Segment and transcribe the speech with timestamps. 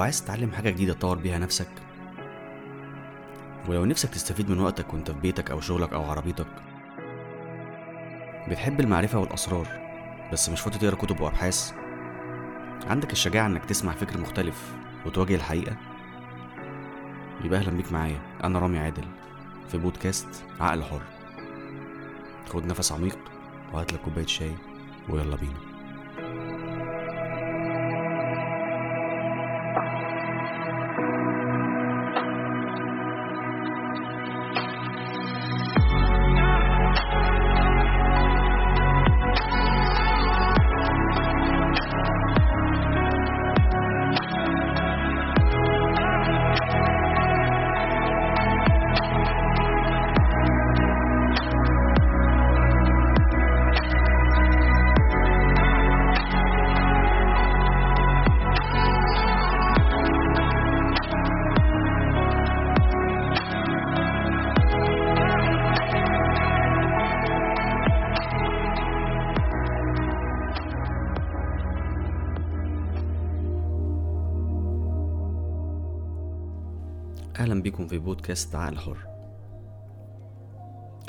[0.00, 1.68] لو عايز تتعلم حاجة جديدة تطور بيها نفسك
[3.68, 6.46] ولو نفسك تستفيد من وقتك وانت في بيتك أو شغلك أو عربيتك.
[8.48, 9.68] بتحب المعرفة والأسرار
[10.32, 11.72] بس مش فاضي تقرأ كتب وأبحاث.
[12.86, 14.74] عندك الشجاعة إنك تسمع فكر مختلف
[15.06, 15.76] وتواجه الحقيقة؟
[17.44, 19.04] يبقى أهلا بيك معايا أنا رامي عادل
[19.68, 21.02] في بودكاست عقل حر.
[22.48, 23.18] خد نفس عميق
[23.72, 24.54] وهات لك كوباية شاي
[25.08, 25.70] ويلا بينا.
[77.40, 78.98] أهلا بيكم في بودكاست عقل حر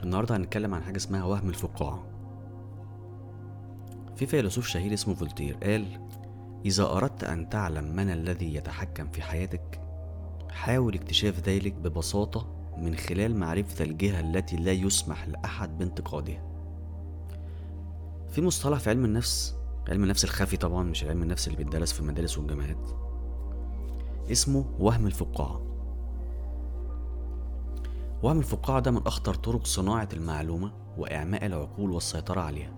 [0.03, 2.03] النهارده هنتكلم عن حاجة اسمها وهم الفقاعة.
[4.15, 5.85] في فيلسوف شهير اسمه فولتير قال
[6.65, 9.81] إذا أردت أن تعلم من الذي يتحكم في حياتك
[10.49, 16.43] حاول اكتشاف ذلك ببساطة من خلال معرفة الجهة التي لا يسمح لأحد بانتقادها.
[18.29, 19.55] في مصطلح في علم النفس
[19.89, 22.89] علم النفس الخفي طبعا مش علم النفس اللي بيدرس في المدارس والجامعات
[24.31, 25.70] اسمه وهم الفقاعة.
[28.23, 32.71] وهم الفقاعة ده من أخطر طرق صناعة المعلومة وإعماء العقول والسيطرة عليها.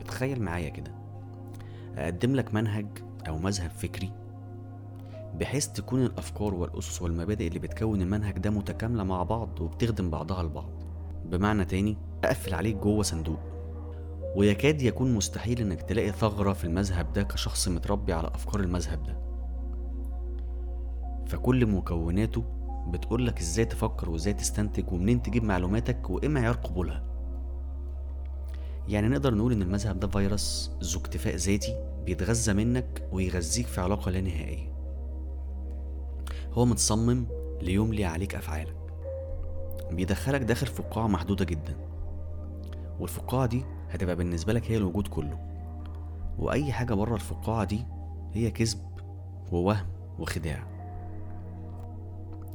[0.00, 0.90] اتخيل معايا كده.
[1.96, 2.86] أقدم لك منهج
[3.28, 4.12] أو مذهب فكري
[5.40, 10.70] بحيث تكون الأفكار والأسس والمبادئ اللي بتكون المنهج ده متكاملة مع بعض وبتخدم بعضها البعض
[11.24, 13.38] بمعنى تاني أقفل عليك جوه صندوق.
[14.36, 19.16] ويكاد يكون مستحيل إنك تلاقي ثغرة في المذهب ده كشخص متربي على أفكار المذهب ده.
[21.26, 22.44] فكل مكوناته
[22.86, 27.02] بتقولك إزاي تفكر وإزاي تستنتج ومنين تجيب معلوماتك وإيه معيار قبولها.
[28.88, 34.10] يعني نقدر نقول إن المذهب ده فيروس ذو اكتفاء ذاتي بيتغذى منك ويغذيك في علاقة
[34.10, 34.72] لا نهائية.
[36.52, 37.26] هو متصمم
[37.62, 38.76] ليملي عليك أفعالك.
[39.90, 41.76] بيدخلك داخل فقاعة محدودة جدا.
[43.00, 45.38] والفقاعة دي هتبقى بالنسبة لك هي الوجود كله.
[46.38, 47.84] وأي حاجة بره الفقاعة دي
[48.32, 48.78] هي كذب
[49.52, 49.86] ووهم
[50.18, 50.75] وخداع.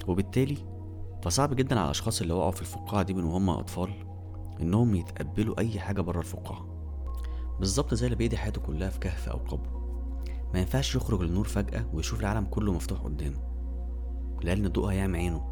[0.08, 0.58] وبالتالي
[1.24, 3.90] فصعب جدا على الأشخاص اللي وقعوا في الفقاعة دي من وهم أطفال
[4.62, 6.66] إنهم يتقبلوا أي حاجة بره الفقاعة.
[7.60, 9.82] بالظبط زي اللي بيدي حياته كلها في كهف أو قبر.
[10.54, 13.38] ما ينفعش يخرج للنور فجأة ويشوف العالم كله مفتوح قدامه
[14.42, 15.44] لأن الضوء هيعمي عينه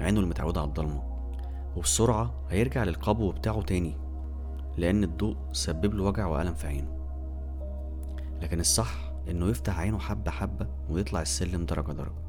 [0.00, 1.02] عينه اللي متعودة على الضلمة
[1.76, 3.96] وبسرعة هيرجع للقبو بتاعه تاني
[4.76, 6.98] لأن الضوء سبب له وجع وألم في عينه.
[8.42, 12.23] لكن الصح إنه يفتح عينه حبة حبة ويطلع السلم درجة درجة.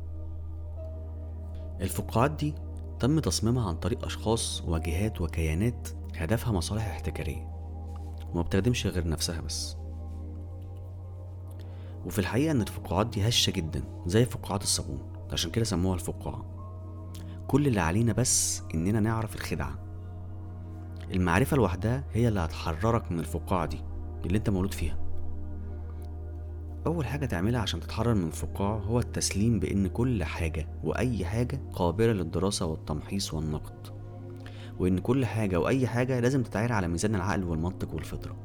[1.82, 2.56] الفقاعات دي
[3.00, 7.48] تم تصميمها عن طريق أشخاص وجهات وكيانات هدفها مصالح احتكارية
[8.34, 9.78] وما بتخدمش غير نفسها بس.
[12.06, 15.00] وفي الحقيقة إن الفقاعات دي هشة جدا زي فقاعات الصابون
[15.32, 16.46] عشان كده سموها الفقاعة.
[17.48, 19.80] كل اللي علينا بس إننا نعرف الخدعة.
[21.12, 23.80] المعرفة لوحدها هي اللي هتحررك من الفقاعة دي
[24.26, 25.05] اللي أنت مولود فيها.
[26.86, 32.14] أول حاجة تعملها عشان تتحرر من الفقاعة هو التسليم بإن كل حاجة وأي حاجة قابلة
[32.14, 33.88] للدراسة والتمحيص والنقد.
[34.80, 38.36] وإن كل حاجة وأي حاجة لازم تتعاير على ميزان العقل والمنطق والفطرة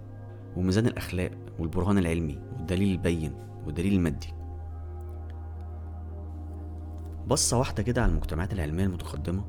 [0.57, 3.33] وميزان الأخلاق والبرهان العلمي والدليل البين
[3.67, 4.29] والدليل المادي.
[7.27, 9.45] بصة واحدة كده على المجتمعات العلمية المتقدمة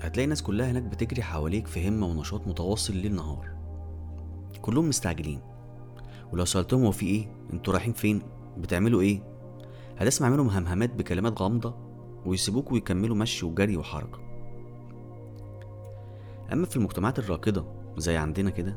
[0.00, 3.48] هتلاقي الناس كلها هناك بتجري حواليك في همة ونشاط متواصل ليل نهار.
[4.62, 5.40] كلهم مستعجلين.
[6.32, 8.22] ولو سألتهم هو في إيه أنتوا رايحين فين
[8.58, 9.22] بتعملوا إيه؟
[9.98, 11.74] هتسمع منهم همهمات بكلمات غامضة
[12.26, 14.18] ويسيبوك ويكملوا مشي وجري وحركة.
[16.52, 17.64] أما في المجتمعات الراكدة
[17.96, 18.76] زي عندنا كده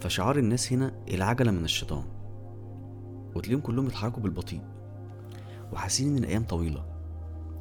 [0.00, 2.04] فشعار الناس هنا العجلة من الشيطان.
[3.34, 4.60] وتلاقيهم كلهم يتحركوا بالبطيء
[5.72, 6.84] وحاسين إن الأيام طويلة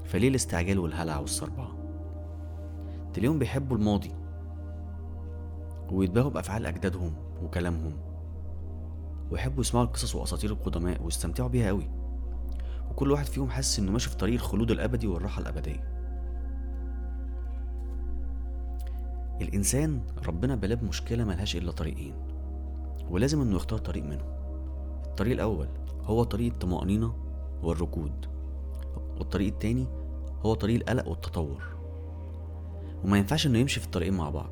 [0.06, 1.77] فليه الاستعجال والهلع والصربعة؟
[3.13, 4.12] تلاقيهم بيحبوا الماضي
[5.92, 7.13] ويتباهوا بأفعال أجدادهم
[7.44, 8.10] وكلامهم.
[9.31, 11.89] ويحبوا يسمعوا القصص وأساطير القدماء ويستمتعوا بيها قوي
[12.89, 15.92] وكل واحد فيهم حاسس إنه ماشي في طريق الخلود الأبدي والراحة الأبدية.
[19.42, 22.13] الإنسان ربنا بلاه بمشكله ملهاش إلا طريقين
[23.10, 24.31] ولازم إنه يختار طريق منهم.
[25.06, 25.68] الطريق الأول
[26.04, 27.13] هو طريق الطمأنينة
[27.63, 28.25] والركود
[29.18, 29.88] والطريق التاني
[30.45, 31.63] هو طريق القلق والتطور.
[33.04, 34.50] وما ينفعش إنه يمشي في الطريقين مع بعض.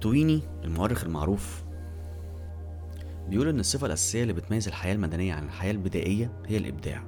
[0.00, 1.64] تويني المؤرخ المعروف
[3.28, 7.04] بيقول إن الصفة الأساسية اللي بتميز الحياة المدنية عن الحياة البدائية هي الإبداع.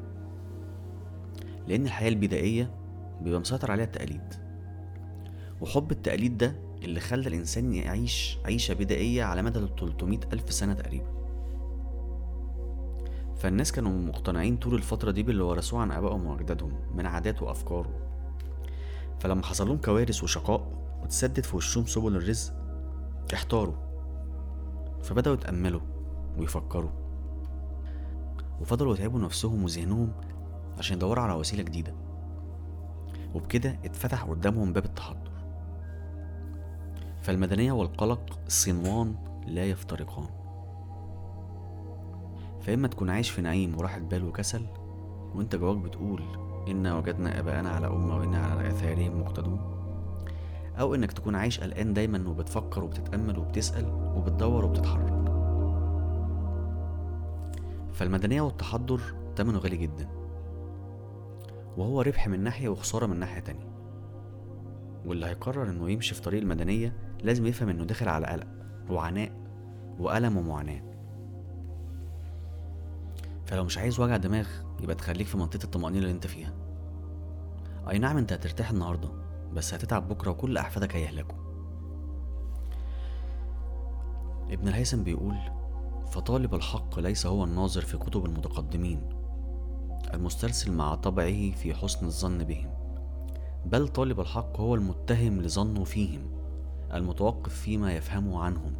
[1.68, 2.70] لأن الحياة البدائية
[3.20, 4.34] بيبقى مسيطر عليها التقاليد.
[5.60, 11.14] وحب التقليد ده اللي خلى الإنسان يعيش عيشة بدائية على مدى 300 ألف سنة تقريبا.
[13.36, 17.88] فالناس كانوا مقتنعين طول الفترة دي باللي ورثوه عن آبائهم وأجدادهم من عادات وأفكار
[19.20, 20.66] فلما حصل لهم كوارث وشقاء
[21.02, 22.54] وتسدد في وشهم سبل الرزق
[23.34, 23.74] احتاروا.
[25.02, 25.80] فبدأوا يتأملوا.
[26.38, 26.90] ويفكروا.
[28.60, 30.12] وفضلوا يتعبوا نفسهم وذهنهم
[30.78, 31.94] عشان يدوروا على وسيلة جديدة.
[33.34, 35.30] وبكده اتفتح قدامهم باب التحضر.
[37.22, 39.14] فالمدنية والقلق صنوان
[39.46, 40.26] لا يفترقان.
[42.60, 44.66] فإما تكون عايش في نعيم وراحة بال وكسل
[45.34, 46.22] وإنت جواك بتقول
[46.68, 49.60] إنا وجدنا آباءنا على أمة وإنا على آثارهم مقتدون.
[50.80, 55.33] أو إنك تكون عايش قلقان دايما وبتفكر وبتتأمل وبتسأل وبتدور وبتتحرك.
[57.94, 59.00] فالمدنية والتحضر
[59.36, 60.08] تمنه غالي جدا.
[61.76, 63.74] وهو ربح من ناحية وخسارة من ناحية تانية.
[65.06, 68.46] واللي هيقرر إنه يمشي في طريق المدنية لازم يفهم إنه داخل على قلق
[68.90, 69.32] وعناء
[69.98, 70.82] وألم ومعاناة.
[73.46, 74.48] فلو مش عايز وجع دماغ
[74.80, 76.52] يبقى تخليك في منطقة الطمأنينة اللي أنت فيها.
[77.90, 79.08] أي نعم أنت هترتاح النهاردة
[79.54, 81.38] بس هتتعب بكرة وكل أحفادك هيهلكوا.
[84.50, 85.36] ابن الهيثم بيقول
[86.10, 89.00] فطالب الحق ليس هو الناظر في كتب المتقدمين
[90.14, 92.70] المسترسل مع طبعه في حسن الظن بهم
[93.66, 96.30] بل طالب الحق هو المتهم لظنه فيهم
[96.94, 98.74] المتوقف فيما يفهمه عنهم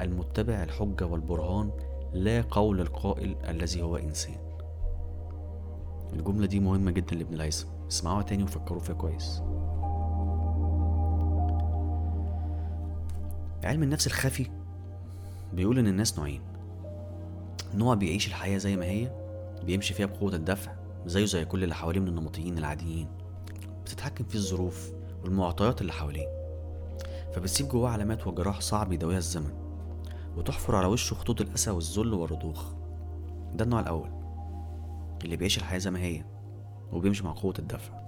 [0.00, 1.70] المتبع الحجة والبرهان
[2.12, 4.36] لا قول القائل الذي هو إنسان.
[6.12, 9.42] الجملة دي مهمة جدا لابن الهيثم اسمعوها تاني وفكروا فيها كويس.
[13.64, 14.46] علم النفس الخفي
[15.52, 16.42] بيقول إن الناس نوعين.
[17.74, 19.10] نوع بيعيش الحياة زي ما هي
[19.64, 20.72] بيمشي فيها بقوة الدفع
[21.06, 23.08] زيه زي كل اللي حواليه من النمطيين العاديين.
[23.84, 24.92] بتتحكم فيه الظروف
[25.24, 26.26] والمعطيات اللي حواليه.
[27.34, 29.52] فبتسيب جواه علامات وجراح صعب يداويها الزمن
[30.36, 32.72] وتحفر على وشه خطوط الأسى والذل والرضوخ.
[33.54, 34.10] ده النوع الأول
[35.24, 36.24] اللي بيعيش الحياة زي ما هي
[36.92, 38.00] وبيمشي مع قوة الدفع.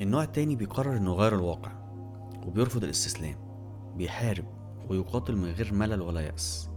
[0.00, 1.72] النوع التاني بيقرر إنه يغير الواقع
[2.46, 3.45] وبيرفض الاستسلام.
[3.96, 4.44] بيحارب
[4.90, 6.70] ويقاتل من غير ملل ولا يأس.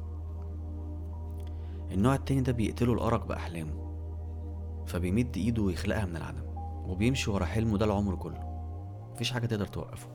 [1.91, 3.89] النوع التاني ده بيقتله الأرق بأحلامه
[4.87, 6.43] فبيمد إيده ويخلقها من العدم
[6.89, 8.49] وبيمشي ورا حلمه ده العمر كله.
[9.11, 10.07] مفيش حاجة تقدر توقفه.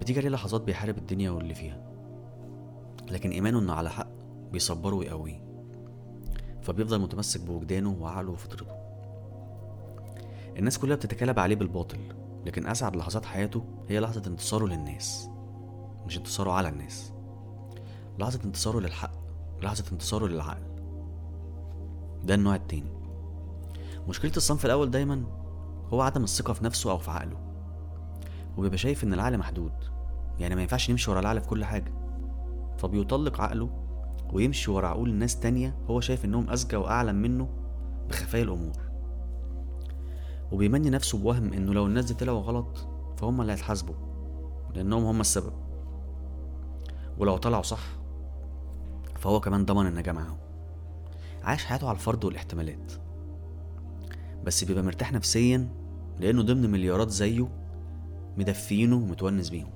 [0.00, 1.86] بتيجي عليه لحظات بيحارب الدنيا واللي فيها
[3.10, 4.08] لكن إيمانه إنه على حق
[4.52, 5.46] بيصبره ويقويه
[6.62, 8.66] فبيفضل متمسك بوجدانه وعقله وفطرته.
[10.58, 11.98] الناس كلها بتتكلم عليه بالباطل
[12.46, 15.28] لكن أسعد لحظات حياته هي لحظة انتصاره للناس
[16.06, 17.12] مش انتصاره على الناس.
[18.18, 19.12] لحظة انتصاره للحق
[19.62, 20.62] لحظة انتصاره للعقل.
[22.24, 22.92] ده النوع التاني.
[24.08, 25.24] مشكلة الصنف الأول دايما
[25.88, 27.36] هو عدم الثقة في نفسه أو في عقله.
[28.56, 29.72] وبيبقى شايف إن العقل محدود
[30.38, 31.92] يعني ما ينفعش نمشي ورا العقل في كل حاجة.
[32.78, 33.70] فبيطلق عقله
[34.32, 37.48] ويمشي ورا عقول ناس تانية هو شايف إنهم أذكى وأعلم منه
[38.08, 38.85] بخفايا الأمور.
[40.52, 43.94] وبيمني نفسه بوهم إنه لو الناس دي طلعوا غلط فهم اللي هيتحاسبوا
[44.74, 45.52] لأنهم هم السبب.
[47.18, 47.82] ولو طلعوا صح
[49.14, 50.36] فهو كمان ضمن النجاة معاهم
[51.42, 52.92] عايش حياته على الفرض والاحتمالات.
[54.44, 55.68] بس بيبقى مرتاح نفسيا
[56.20, 57.48] لأنه ضمن مليارات زيه
[58.36, 59.70] مدفينه ومتونس بيهم.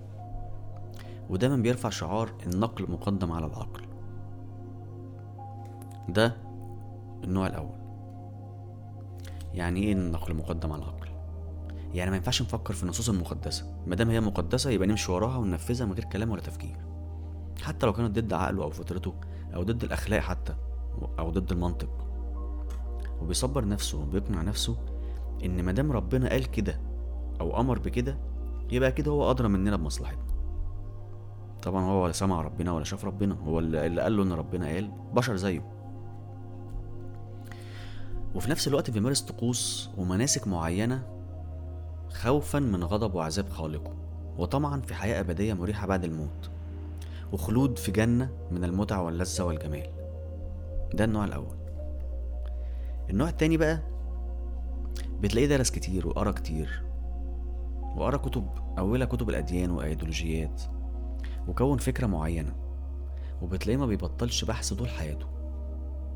[1.31, 3.83] ودايما بيرفع شعار النقل مقدم على العقل.
[6.09, 6.37] ده
[7.25, 7.80] النوع الأول.
[9.55, 11.09] يعني إيه النقل مقدم على العقل؟
[11.95, 15.93] يعني ما ينفعش نفكر في النصوص المقدسة مادام هي مقدسة يبقى نمشي وراها وننفذها من
[15.93, 16.77] غير كلام ولا تفكير.
[17.63, 19.15] حتى لو كانت ضد عقله أو فطرته
[19.55, 20.55] أو ضد الأخلاق حتى
[21.19, 22.07] أو ضد المنطق.
[23.23, 24.77] وبيصبر نفسه وبيقنع نفسه
[25.45, 26.81] إن مادام ربنا قال كده
[27.41, 28.19] أو أمر بكده
[28.73, 30.31] يبقى كده هو أدرى مننا بمصلحتنا.
[31.63, 34.91] طبعا هو ولا سمع ربنا ولا شاف ربنا هو اللي قال له إن ربنا قال
[35.13, 35.80] بشر زيه.
[38.35, 41.03] وفي نفس الوقت بيمارس طقوس ومناسك معينة
[42.09, 43.95] خوفا من غضب وعذاب خالقه.
[44.39, 46.51] وطمعا في حياة أبدية مريحة بعد الموت.
[47.33, 49.87] وخلود في جنة من المتعة واللذة والجمال.
[50.95, 51.57] ده النوع الأول.
[53.11, 53.81] النوع التاني بقى
[55.21, 56.83] بتلاقيه درس كتير وقرأ كتير.
[57.97, 58.47] وقرأ كتب
[58.79, 60.63] أولها كتب الأديان وأيديولوجيات.
[61.49, 62.55] وكون فكرة معينة.
[63.43, 65.27] وبتلاقيه ما بيبطلش بحث طول حياته.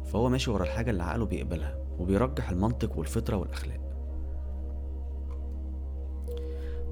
[0.05, 1.84] فهو ماشي ورا الحاجة اللي عقله بيقبلها.
[1.99, 3.81] وبيرجح المنطق والفطرة والأخلاق.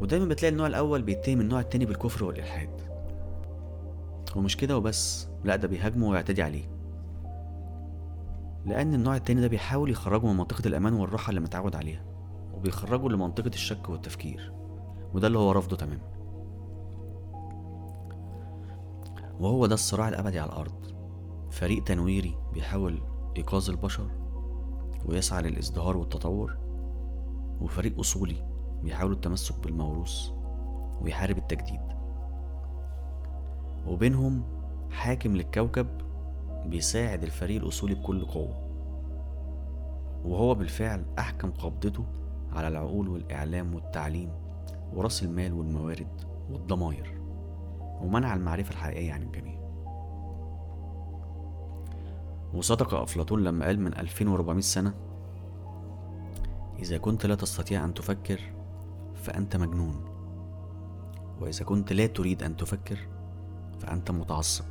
[0.00, 2.80] ودايما بتلاقي النوع الأول بيتهم النوع التاني بالكفر والإلحاد.
[4.37, 6.64] ومش كده وبس لأ ده بيهاجمه ويعتدي عليه.
[8.66, 12.04] لأن النوع التاني ده بيحاول يخرجه من منطقة الأمان والراحة اللي متعود عليها
[12.54, 14.52] وبيخرجه لمنطقة الشك والتفكير
[15.14, 16.12] وده اللي هو رافضه تماما.
[19.40, 20.73] وهو ده الصراع الأبدي على الأرض.
[21.50, 23.02] فريق تنويري بيحاول
[23.37, 24.11] إيقاظ البشر
[25.06, 26.56] ويسعى للإزدهار والتطور
[27.61, 28.37] وفريق أصولي
[28.82, 30.30] بيحاول التمسك بالموروث
[31.00, 31.80] ويحارب التجديد.
[33.87, 34.42] وبينهم
[34.90, 35.87] حاكم للكوكب
[36.66, 38.62] بيساعد الفريق الأصولي بكل قوة.
[40.25, 42.04] وهو بالفعل أحكم قبضته
[42.52, 44.30] على العقول والإعلام والتعليم
[44.94, 47.21] ورأس المال والموارد والضماير
[48.02, 49.62] ومنع المعرفة الحقيقية عن الجميع.
[52.54, 54.94] وصدق أفلاطون لما قال من 2400 سنة
[56.78, 58.40] إذا كنت لا تستطيع أن تفكر
[59.14, 60.04] فأنت مجنون.
[61.40, 62.99] وإذا كنت لا تريد أن تفكر
[63.80, 64.64] فأنت متعصب.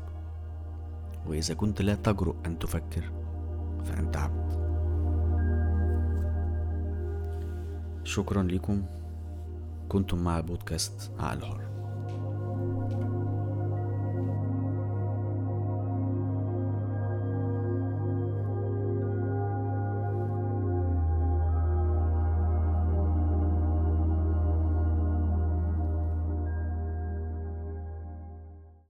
[1.27, 3.11] وإذا كنت لا تجرؤ أن تفكر
[3.83, 4.51] فأنت عبد.
[8.03, 8.85] شكرا لكم
[9.89, 11.70] كنتم مع بودكاست عقل حر.